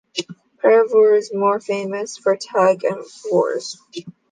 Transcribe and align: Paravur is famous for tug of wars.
Paravur 0.63 1.15
is 1.15 1.31
famous 1.63 2.17
for 2.17 2.35
tug 2.35 2.83
of 2.85 3.05
wars. 3.25 3.77